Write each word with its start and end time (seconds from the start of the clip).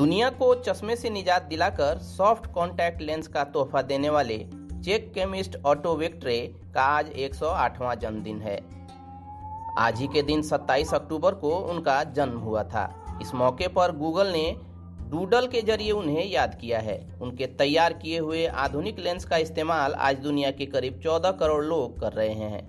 दुनिया 0.00 0.30
को 0.30 0.54
चश्मे 0.54 0.96
से 0.96 1.10
निजात 1.10 1.42
दिलाकर 1.42 1.98
सॉफ्ट 1.98 2.46
कॉन्टैक्ट 2.46 3.00
लेंस 3.00 3.26
का 3.28 3.44
तोहफा 3.44 3.82
देने 3.82 4.10
वाले 4.10 4.36
चेक 4.84 5.12
केमिस्ट 5.14 5.56
ऑटो 5.66 5.94
वेक्ट्रे 5.96 6.54
का 6.74 6.82
आज 6.82 7.10
108वां 7.16 7.98
जन्मदिन 7.98 8.40
है। 8.40 8.56
आज 9.78 10.00
ही 10.00 10.06
के 10.06 10.22
दिन 10.22 10.42
27 10.42 10.94
अक्टूबर 10.94 11.34
को 11.34 11.50
उनका 11.50 12.04
जन्म 12.04 12.38
हुआ 12.38 12.62
था। 12.62 13.18
इस 13.22 13.34
मौके 13.34 13.68
पर 13.68 13.92
गूगल 13.96 14.26
ने 14.26 14.56
डूडल 15.10 15.46
के 15.46 15.62
ज़रिए 15.62 15.90
उन्हें 15.90 16.24
याद 16.30 16.54
किया 16.60 16.78
है। 16.78 17.18
उनके 17.22 17.46
तैयार 17.46 17.92
किए 17.92 18.18
हुए 18.18 18.46
आधुनिक 18.46 18.98
लेंस 18.98 19.24
का 19.24 19.36
इस्तेमाल 19.36 19.92
आज 19.92 20.18
दुनिया 20.18 20.50
के 20.50 20.66
करीब 20.66 21.00
14 21.00 21.32
करोड़ 21.32 21.64
लोग 21.64 22.00
कर 22.00 22.12
रहे 22.12 22.34
हैं। 22.34 22.62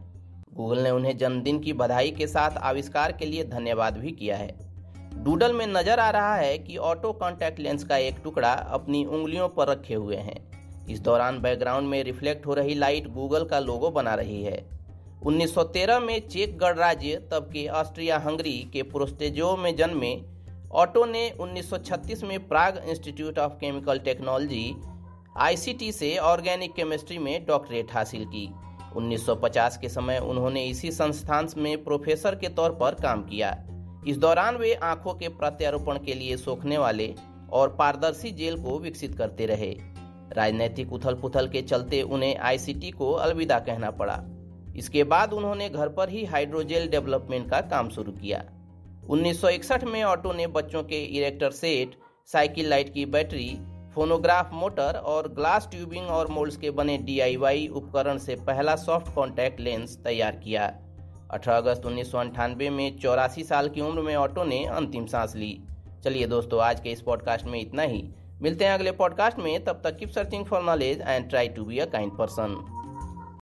गूगल 0.53 0.79
ने 0.79 0.89
उन्हें 0.89 1.17
जन्मदिन 1.17 1.59
की 1.59 1.73
बधाई 1.73 2.11
के 2.11 2.27
साथ 2.27 2.57
आविष्कार 2.57 3.11
के 3.11 3.25
लिए 3.25 3.43
धन्यवाद 3.43 3.97
भी 3.97 4.11
किया 4.11 4.37
है। 4.37 4.70
डूडल 5.13 5.53
में 5.53 5.67
नज़र 5.67 5.99
आ 5.99 6.09
रहा 6.09 6.35
है 6.35 6.57
कि 6.57 6.77
ऑटो 6.77 7.11
कॉन्टैक्ट 7.13 7.59
लेंस 7.59 7.83
का 7.83 7.97
एक 7.97 8.15
टुकड़ा 8.23 8.51
अपनी 8.51 9.05
उंगलियों 9.05 9.49
पर 9.49 9.67
रखे 9.67 9.93
हुए 9.93 10.15
हैं। 10.15 10.85
इस 10.89 10.99
दौरान 10.99 11.41
बैकग्राउंड 11.41 11.87
में 11.87 12.03
रिफ्लेक्ट 12.03 12.45
हो 12.45 12.53
रही 12.53 12.75
लाइट 12.75 13.07
गूगल 13.07 13.45
का 13.45 13.59
लोगो 13.59 13.89
बना 13.89 14.13
रही 14.13 14.43
है। 14.43 14.65
1913 15.25 15.99
में 15.99 16.27
चेक 16.27 16.57
गणराज्य, 16.57 17.15
तब 17.31 17.49
के 17.53 17.67
ऑस्ट्रिया 17.67 18.17
हंगरी 18.17 18.57
के 18.73 18.83
प्रोस्टेजो 18.83 19.55
में 19.57 19.75
जन्मे 19.75 20.21
ऑटो 20.71 21.05
ने 21.05 21.29
1936 21.39 22.23
में 22.23 22.47
Prague 22.47 22.83
Institute 22.87 23.39
of 23.39 23.51
Chemical 23.51 23.99
Technology, 23.99 24.75
ICT 25.37 25.91
से 25.91 26.17
ऑर्गेनिक 26.17 26.73
केमिस्ट्री 26.73 27.17
में 27.17 27.45
डॉक्टरेट 27.45 27.93
हासिल 27.93 28.25
की। 28.25 28.49
1950 28.95 29.77
के 29.77 29.89
समय 29.89 30.19
उन्होंने 30.19 30.65
इसी 30.65 30.91
संस्थान 30.91 31.47
में 31.57 31.83
प्रोफेसर 31.83 32.35
के 32.35 32.47
तौर 32.47 32.71
पर 32.71 32.95
काम 32.95 33.21
किया। 33.21 33.51
इस 34.07 34.17
दौरान 34.17 34.55
वे 34.55 34.73
आँखों 34.73 35.13
के 35.13 35.27
प्रत्यारोपण 35.29 35.97
के 35.97 36.13
लिए 36.13 36.37
सोखने 36.37 36.77
वाले 36.77 37.15
और 37.51 37.75
पारदर्शी 37.75 38.31
जेल 38.31 38.55
को 38.55 38.79
विकसित 38.79 39.15
करते 39.15 39.45
रहे। 39.45 39.75
राजनीतिक 40.33 40.93
उथल 40.93 41.13
पुथल 41.13 41.47
के 41.47 41.61
चलते 41.61 42.01
उन्हें 42.01 42.37
आईसीटी 42.37 42.91
को 42.91 43.11
अलविदा 43.11 43.59
कहना 43.59 43.91
पड़ा। 43.91 44.23
इसके 44.75 45.03
बाद 45.03 45.33
उन्होंने 45.33 45.69
घर 45.69 45.89
पर 45.89 46.09
ही 46.09 46.25
हाइड्रोजेल 46.25 46.89
डेवलपमेंट 46.89 47.49
का 47.49 47.61
काम 47.61 47.89
शुरू 47.89 48.11
किया। 48.11 48.43
1961 49.09 49.83
में 49.83 50.03
ऑटो 50.03 50.33
ने 50.33 50.47
बच्चों 50.47 50.83
के 50.83 51.03
इरेक्टर 51.03 51.51
सेट, 51.51 51.91
साइकिल 52.27 52.69
लाइट 52.69 52.93
की 52.93 53.05
बैटरी, 53.05 53.57
फोनोग्राफ 53.95 54.49
मोटर 54.53 54.97
और 54.97 55.27
ग्लास 55.27 55.67
ट्यूबिंग 55.71 56.07
और 56.07 56.27
मोल्ड्स 56.27 56.57
के 56.57 56.71
बने 56.71 56.97
डीआईवाई 56.97 57.67
उपकरण 57.67 58.17
से 58.17 58.35
पहला 58.35 58.75
सॉफ्ट 58.75 59.13
कॉन्टैक्ट 59.15 59.59
लेंस 59.59 59.97
तैयार 60.03 60.35
किया। 60.35 60.73
18 61.33 61.57
अगस्त 61.57 61.85
उन्नीस 61.85 62.15
में 62.71 62.99
चौरासी 62.99 63.43
साल 63.43 63.69
की 63.69 63.81
उम्र 63.81 64.01
में 64.01 64.15
ऑटो 64.15 64.43
ने 64.43 64.65
अंतिम 64.65 65.05
सांस 65.05 65.35
ली। 65.35 65.59
चलिए 66.03 66.27
दोस्तों, 66.27 66.61
आज 66.61 66.79
के 66.79 66.89
इस 66.89 67.01
पॉडकास्ट 67.01 67.45
में 67.45 67.61
इतना 67.61 67.81
ही। 67.81 68.09
मिलते 68.41 68.65
हैं 68.65 68.71
अगले 68.71 68.91
पॉडकास्ट 68.91 69.39
में। 69.39 69.63
तब 69.63 69.81
तक 69.83 69.97
keep 69.97 70.09
searching 70.09 70.45
for 70.45 70.61
knowledge 70.61 71.01
and 71.01 71.29
try 71.29 71.47
to 71.47 71.63
be 71.63 71.79
a 71.79 71.85
kind 71.85 72.17
person 72.17 72.80